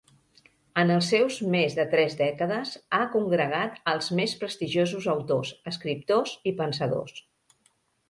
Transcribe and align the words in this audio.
En 0.83 0.93
els 0.95 1.09
seus 1.11 1.37
més 1.55 1.75
tres 1.91 2.15
dècades 2.23 2.73
ha 2.99 3.03
congregat 3.17 3.79
als 3.95 4.11
més 4.23 4.35
prestigiosos 4.43 5.09
autors, 5.17 5.55
escriptors 5.77 6.39
i 6.55 6.59
pensadors. 6.65 7.27